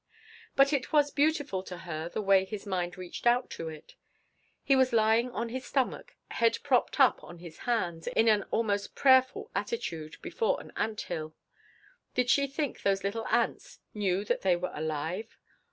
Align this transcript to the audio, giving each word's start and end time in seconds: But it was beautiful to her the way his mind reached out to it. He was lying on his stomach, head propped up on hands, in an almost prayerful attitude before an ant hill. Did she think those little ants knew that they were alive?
But 0.55 0.73
it 0.73 0.91
was 0.91 1.11
beautiful 1.11 1.61
to 1.61 1.77
her 1.77 2.09
the 2.09 2.23
way 2.23 2.43
his 2.43 2.65
mind 2.65 2.97
reached 2.97 3.27
out 3.27 3.51
to 3.51 3.69
it. 3.69 3.93
He 4.63 4.75
was 4.75 4.93
lying 4.93 5.29
on 5.29 5.49
his 5.49 5.63
stomach, 5.63 6.15
head 6.31 6.57
propped 6.63 6.99
up 6.99 7.23
on 7.23 7.37
hands, 7.37 8.07
in 8.07 8.27
an 8.27 8.41
almost 8.49 8.95
prayerful 8.95 9.51
attitude 9.53 10.17
before 10.23 10.59
an 10.59 10.73
ant 10.75 11.01
hill. 11.01 11.35
Did 12.15 12.31
she 12.31 12.47
think 12.47 12.81
those 12.81 13.03
little 13.03 13.27
ants 13.27 13.79
knew 13.93 14.25
that 14.25 14.41
they 14.41 14.55
were 14.55 14.71
alive? 14.73 15.37